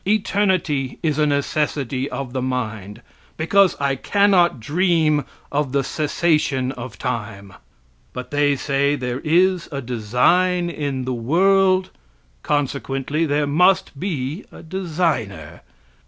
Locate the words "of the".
2.09-2.41, 5.51-5.83